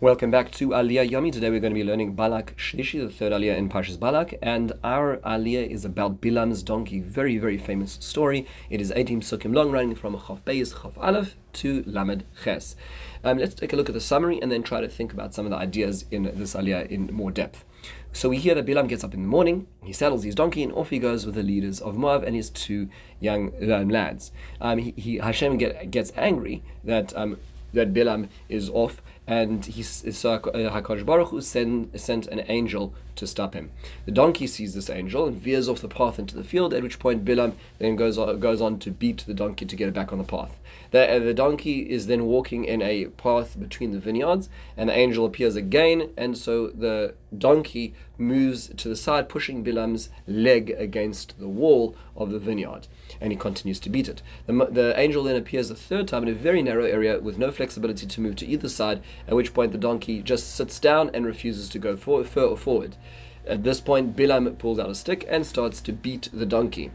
[0.00, 1.30] Welcome back to Aliyah Yomi.
[1.30, 4.72] Today we're going to be learning Balak Shlishi, the third Aliyah in Parshas Balak, and
[4.82, 6.98] our Aliyah is about Bilam's donkey.
[6.98, 8.44] Very, very famous story.
[8.68, 12.74] It is 18 psukim long, running from Chav Beis, Chav Aleph to Lamed Ches.
[13.22, 15.46] Um, let's take a look at the summary and then try to think about some
[15.46, 17.64] of the ideas in this Aliyah in more depth.
[18.12, 20.72] So we hear that Bilam gets up in the morning, he saddles his donkey, and
[20.72, 22.88] off he goes with the leaders of Moab and his two
[23.20, 24.32] young um, lads.
[24.60, 27.38] Um, he, he, Hashem get, gets angry that um,
[27.74, 33.26] that Bilam is off, and he so Hakadosh Baruch Hu sent, sent an angel to
[33.26, 33.70] stop him.
[34.06, 36.74] The donkey sees this angel and veers off the path into the field.
[36.74, 39.88] At which point Bilam then goes on, goes on to beat the donkey to get
[39.88, 40.58] it back on the path.
[40.90, 44.96] The, uh, the donkey is then walking in a path between the vineyards, and the
[44.96, 51.38] angel appears again, and so the donkey moves to the side, pushing Bilam's leg against
[51.38, 52.86] the wall of the vineyard,
[53.20, 54.22] and he continues to beat it.
[54.46, 57.50] The, the angel then appears a third time in a very narrow area with no
[57.50, 61.26] flexibility to move to either side, at which point the donkey just sits down and
[61.26, 62.96] refuses to go for, for, forward.
[63.46, 66.90] At this point, Bilam pulls out a stick and starts to beat the donkey.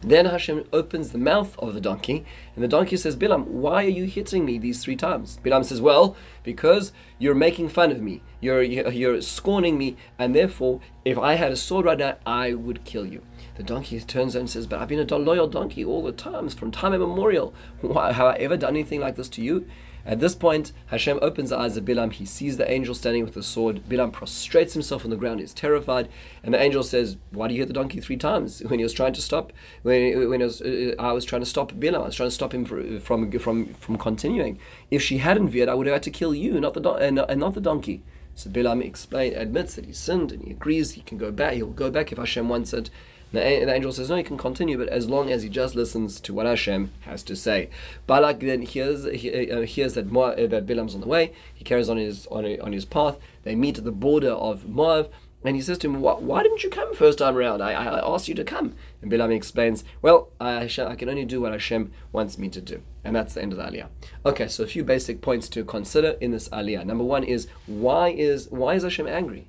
[0.00, 3.88] Then Hashem opens the mouth of the donkey, and the donkey says, Bilam, why are
[3.88, 5.40] you hitting me these three times?
[5.42, 10.80] Bilam says, Well, because you're making fun of me, you're, you're scorning me, and therefore,
[11.04, 13.22] if I had a sword right now, I would kill you.
[13.56, 16.70] The donkey turns and says, But I've been a loyal donkey all the times, from
[16.70, 17.52] time immemorial.
[17.80, 19.66] Why, have I ever done anything like this to you?
[20.08, 22.12] At this point, Hashem opens the eyes of Bilam.
[22.12, 23.82] He sees the angel standing with the sword.
[23.90, 25.40] Bilam prostrates himself on the ground.
[25.40, 26.08] He's terrified.
[26.42, 28.62] And the angel says, Why do you hit the donkey three times?
[28.68, 31.72] When he was trying to stop, when, when was, uh, I was trying to stop
[31.72, 33.00] Bilam, I was trying to stop him from,
[33.38, 34.58] from, from continuing.
[34.90, 37.18] If she hadn't veered, I would have had to kill you, not the, do- and,
[37.18, 38.02] and not the donkey.
[38.34, 41.52] So Bilam explain, admits that he sinned and he agrees he can go back.
[41.54, 42.88] He'll go back if Hashem wants it.
[43.32, 46.18] The, the, angel says, No, he can continue, but as long as he just listens
[46.20, 47.68] to what Hashem has to say.
[48.06, 51.32] Balak then hears, he, uh, hears that, Moab, uh, that Bilam's on the way.
[51.54, 53.18] He carries on his, on, on his path.
[53.42, 55.10] They meet at the border of Moab.
[55.44, 57.62] And he says to him, Why didn't you come first time around?
[57.62, 58.74] I, I asked you to come.
[59.00, 62.82] And Bilam explains, Well, I, I can only do what Hashem wants me to do.
[63.04, 63.86] And that's the end of the aliyah.
[64.26, 66.84] Okay, so a few basic points to consider in this aliyah.
[66.84, 69.46] Number one is, why is, why is Hashem angry?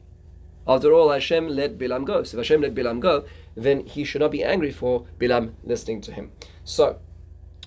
[0.67, 2.21] After all, Hashem let Bilam go.
[2.21, 3.25] So if Hashem let Bilam go,
[3.63, 6.31] then he should not be angry for Bilam listening to him.
[6.63, 6.99] So,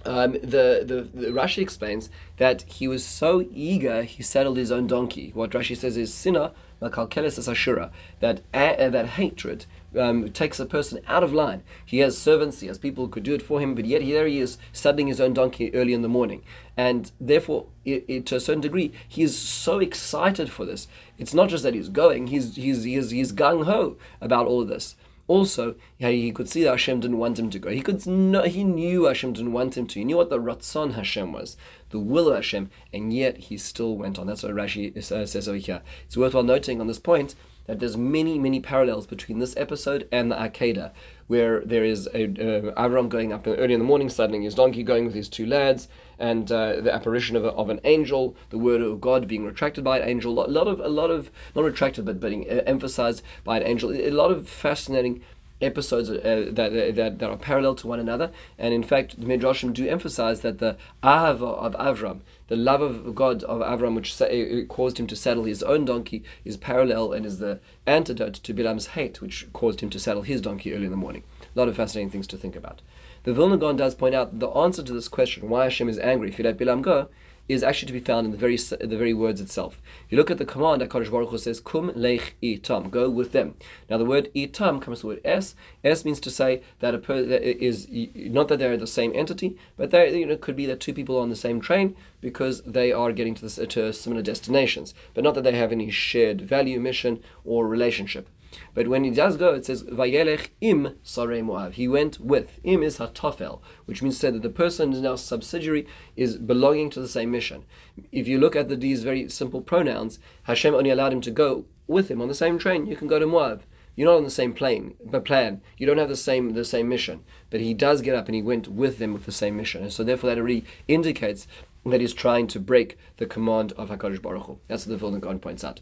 [0.05, 4.87] um, the, the, the Rashi explains that he was so eager he saddled his own
[4.87, 5.31] donkey.
[5.35, 9.67] What Rashi says is sinna makalkelis ashura that uh, that hatred
[9.99, 11.63] um, takes a person out of line.
[11.85, 14.27] He has servants, he has people who could do it for him, but yet here
[14.27, 16.43] he is saddling his own donkey early in the morning,
[16.77, 20.89] and therefore, it, it, to a certain degree, he is so excited for this.
[21.19, 24.69] It's not just that he's going; he's he's he's, he's gung ho about all of
[24.69, 24.97] this.
[25.33, 27.71] Also, he could see that Hashem didn't want him to go.
[27.71, 29.99] He could know, he knew Hashem didn't want him to.
[29.99, 31.57] He knew what the Ratzon Hashem was,
[31.89, 34.27] the will of Hashem, and yet he still went on.
[34.27, 35.81] That's what Rashi uh, says over here.
[36.05, 37.35] It's worthwhile noting on this point
[37.67, 40.93] that there's many, many parallels between this episode and the Akedah,
[41.27, 44.83] where there is a, uh, Avram going up early in the morning, saddling his donkey,
[44.83, 48.59] going with his two lads, and uh, the apparition of, a, of an angel, the
[48.59, 51.65] word of God being retracted by an angel, a lot of, a lot of not
[51.65, 53.93] retracted, but being uh, emphasized by an angel.
[53.93, 55.23] A lot of fascinating
[55.63, 58.31] episodes uh, that, that, that are parallel to one another.
[58.59, 63.15] And in fact, the Midrashim do emphasize that the Ahava of Avram, the love of
[63.15, 64.27] God of Avram, which sa-
[64.69, 68.89] caused him to saddle his own donkey, is parallel and is the antidote to Bilam's
[68.89, 71.23] hate, which caused him to saddle his donkey early in the morning.
[71.55, 72.83] A lot of fascinating things to think about.
[73.25, 76.29] The Vilna Gaon does point out the answer to this question, why Hashem is angry
[76.29, 77.09] if you let Bilam go,
[77.53, 79.81] is actually to be found in the very the very words itself.
[80.09, 83.33] You look at the command that Kadosh Baruch Hu says, "Kum lech itam," go with
[83.33, 83.55] them.
[83.89, 85.55] Now the word itam comes from the word es.
[85.85, 89.57] Es means to say that a per, that is not that they're the same entity,
[89.77, 92.63] but they you know could be that two people are on the same train because
[92.63, 96.41] they are getting to, this, to similar destinations, but not that they have any shared
[96.41, 98.29] value, mission, or relationship.
[98.75, 101.75] But when he does go, it says Vayelech im Sarei Moab.
[101.75, 102.61] He went with.
[102.65, 105.87] Im is Hatofel, which means say that the person is now subsidiary,
[106.17, 107.65] is belonging to the same mission.
[108.11, 111.67] If you look at the, these very simple pronouns, Hashem only allowed him to go
[111.87, 112.87] with him on the same train.
[112.87, 113.63] You can go to Moab.
[113.95, 115.61] You're not on the same plane, but plan.
[115.77, 117.25] You don't have the same the same mission.
[117.51, 119.83] But he does get up and he went with them with the same mission.
[119.83, 121.47] And so therefore that already indicates
[121.85, 124.59] that he's trying to break the command of HaKadosh Baruch Hu.
[124.69, 125.81] That's what the Vilna Gaon points out.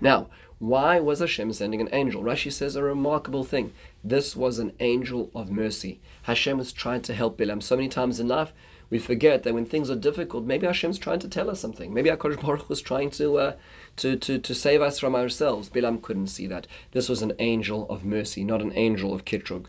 [0.00, 0.28] Now,
[0.58, 2.22] why was Hashem sending an angel?
[2.22, 3.72] Rashi says a remarkable thing.
[4.02, 6.00] This was an angel of mercy.
[6.22, 7.62] Hashem was trying to help Bilam.
[7.62, 8.52] So many times in life,
[8.88, 11.92] we forget that when things are difficult, maybe Hashem's trying to tell us something.
[11.92, 13.52] Maybe HaKadosh Baruch was trying to, uh,
[13.96, 15.68] to, to, to save us from ourselves.
[15.68, 16.66] Bilam couldn't see that.
[16.92, 19.66] This was an angel of mercy, not an angel of kitrug.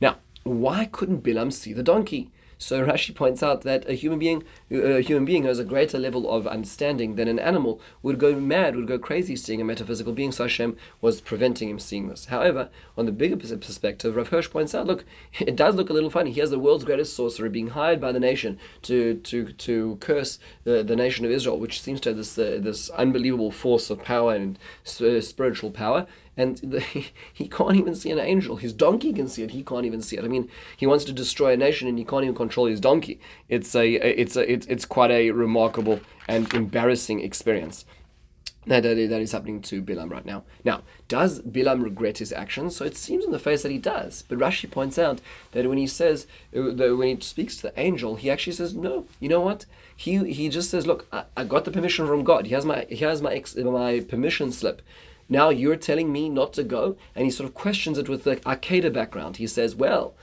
[0.00, 2.30] Now, why couldn't Bilam see the donkey?
[2.62, 5.98] So Rashi points out that a human being, a human being who has a greater
[5.98, 10.12] level of understanding than an animal would go mad, would go crazy seeing a metaphysical
[10.12, 10.30] being.
[10.30, 12.26] So Hashem was preventing him seeing this.
[12.26, 15.04] However, on the bigger perspective, Rav Hirsch points out, look,
[15.40, 16.30] it does look a little funny.
[16.30, 20.38] He has the world's greatest sorcerer being hired by the nation to to to curse
[20.64, 24.02] the, the nation of Israel, which seems to have this uh, this unbelievable force of
[24.02, 24.58] power and
[25.00, 26.06] uh, spiritual power
[26.36, 26.80] and the,
[27.32, 28.56] he can't even see an angel.
[28.56, 29.50] His donkey can see it.
[29.50, 30.24] He can't even see it.
[30.24, 33.20] I mean, he wants to destroy a nation, and he can't even control his donkey.
[33.48, 37.84] It's a, it's a, it's, it's quite a remarkable and embarrassing experience.
[38.64, 40.44] That, that is happening to Bilam right now.
[40.64, 42.76] Now, does Bilam regret his actions?
[42.76, 44.22] So it seems on the face that he does.
[44.28, 45.20] But Rashi points out
[45.50, 49.06] that when he says, uh, when he speaks to the angel, he actually says, no,
[49.18, 49.66] you know what?
[49.96, 52.46] He, he just says, look, I, I got the permission from God.
[52.46, 54.80] He has my, he has my, ex, my permission slip.
[55.32, 56.94] Now you're telling me not to go?
[57.14, 59.38] And he sort of questions it with the Akedah background.
[59.38, 60.14] He says, Well,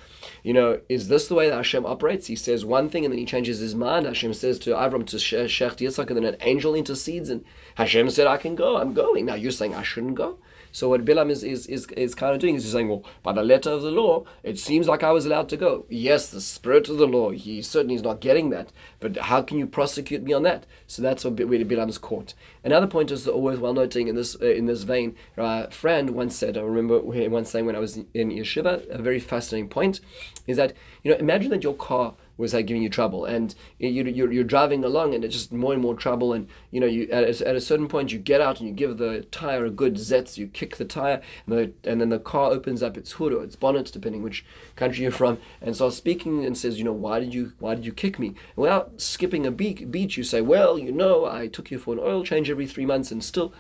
[0.44, 2.28] you know, is this the way that Hashem operates?
[2.28, 4.06] He says one thing and then he changes his mind.
[4.06, 8.28] Hashem says to Avram, to Shech Yitzhak, and then an angel intercedes, and Hashem said,
[8.28, 9.26] I can go, I'm going.
[9.26, 10.38] Now you're saying I shouldn't go?
[10.72, 13.34] So what Bilam is, is, is, is kind of doing is he's saying, well, by
[13.34, 15.86] the letter of the law, it seems like I was allowed to go.
[15.90, 18.72] Yes, the spirit of the law, he certainly is not getting that.
[19.00, 20.66] But how can you prosecute me on that?
[20.88, 22.34] So that's where Bilam's caught.
[22.64, 25.16] Another point is always well noting in this uh, in this vein.
[25.38, 29.20] A friend once said, I remember once saying when I was in yeshiva, a very
[29.20, 30.02] fascinating point
[30.48, 30.74] is that
[31.04, 33.26] you know imagine that your car was like giving you trouble.
[33.26, 36.34] And you, you're, you're driving along and it's just more and more trouble.
[36.34, 38.74] And you know you at a, at a certain point you get out and you
[38.74, 42.20] give the tire a good zetz you kick the tire and, the, and then the
[42.20, 44.46] car opens up its hood or its bonnet depending which
[44.76, 47.86] country you're from and starts speaking and says you know why did you why did
[47.86, 48.28] you kick me?
[48.28, 51.94] And without skipping a beat, beat you say well you know I took you for
[51.94, 53.54] an oil change every three months and still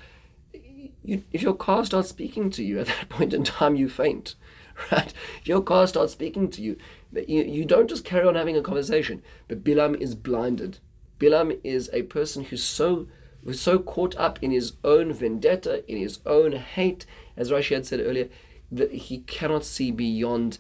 [1.03, 4.35] you, if your car starts speaking to you at that point in time you faint
[4.91, 5.13] right?
[5.41, 6.77] If your car starts speaking to you,
[7.13, 9.21] you, you don't just carry on having a conversation.
[9.47, 10.79] But Bilam is blinded.
[11.19, 13.07] Bilam is a person who's so
[13.43, 17.05] who's so caught up in his own vendetta, in his own hate,
[17.37, 18.27] as Rashi had said earlier,
[18.71, 20.59] that he cannot see beyond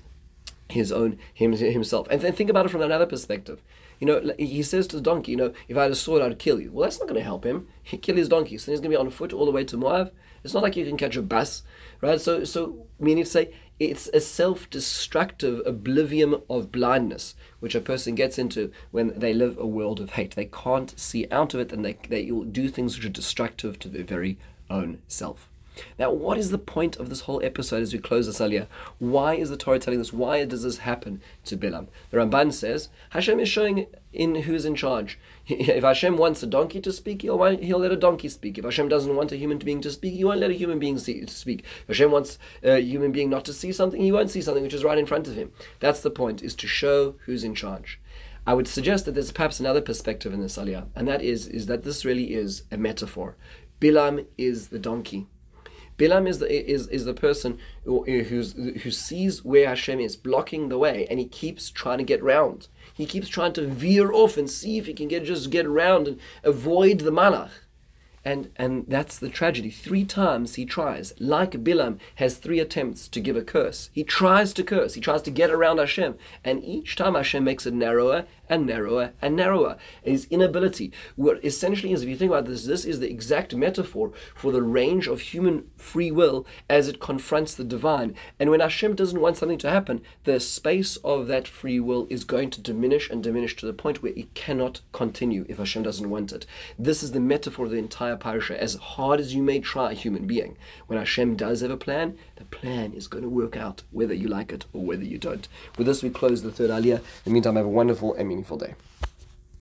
[0.69, 2.07] his own him, himself.
[2.09, 3.61] And then think about it from another perspective.
[3.99, 6.39] You know, he says to the donkey, you know, if I had a sword, I'd
[6.39, 6.71] kill you.
[6.71, 7.67] Well, that's not going to help him.
[7.83, 9.77] He kill his donkey, so he's going to be on foot all the way to
[9.77, 10.13] Moab.
[10.41, 11.63] It's not like you can catch a bus,
[11.99, 12.21] right?
[12.21, 18.37] So, so meaning to say, it's a self-destructive oblivion of blindness which a person gets
[18.37, 20.35] into when they live a world of hate.
[20.35, 23.87] They can't see out of it, and they they do things which are destructive to
[23.87, 24.37] their very
[24.69, 25.48] own self.
[25.97, 28.67] Now, what is the point of this whole episode as we close this earlier?
[28.97, 30.13] Why is the Torah telling us?
[30.13, 31.87] Why does this happen to Bilam?
[32.11, 35.19] The Ramban says Hashem is showing in who's in charge.
[35.47, 38.57] If Hashem wants a donkey to speak, he'll, he'll let a donkey speak.
[38.57, 40.99] If Hashem doesn't want a human being to speak, he won't let a human being
[40.99, 41.63] see, speak.
[41.81, 44.73] If Hashem wants a human being not to see something, he won't see something which
[44.73, 45.51] is right in front of him.
[45.79, 47.99] That's the point, is to show who's in charge.
[48.45, 51.65] I would suggest that there's perhaps another perspective in this aliyah, and that is, is
[51.67, 53.35] that this really is a metaphor.
[53.79, 55.27] Bilam is the donkey.
[55.99, 60.69] Bilam is the is, is the person who, who's, who sees where Hashem is blocking
[60.69, 62.69] the way, and he keeps trying to get round.
[62.93, 66.07] He keeps trying to veer off and see if he can get just get around
[66.07, 67.51] and avoid the malach.
[68.25, 69.69] And, and that's the tragedy.
[69.69, 73.89] Three times he tries, like Bilam has three attempts to give a curse.
[73.93, 77.65] He tries to curse, he tries to get around Hashem, and each time Hashem makes
[77.65, 79.77] it narrower and narrower and narrower.
[80.03, 84.11] His inability, what essentially is, if you think about this, this is the exact metaphor
[84.35, 88.15] for the range of human free will as it confronts the divine.
[88.39, 92.23] And when Hashem doesn't want something to happen, the space of that free will is
[92.23, 96.09] going to diminish and diminish to the point where it cannot continue if Hashem doesn't
[96.09, 96.45] want it.
[96.77, 98.61] This is the metaphor of the entire parasha.
[98.61, 100.57] As hard as you may try, human being,
[100.87, 104.27] when Hashem does have a plan, the plan is going to work out whether you
[104.27, 105.47] like it or whether you don't.
[105.77, 106.97] With this, we close the third aliyah.
[106.99, 108.73] In the meantime, have a wonderful and meaningful day.